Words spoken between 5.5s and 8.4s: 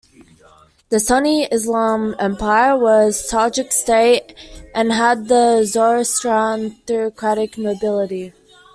Zoroastrian theocratic nobility.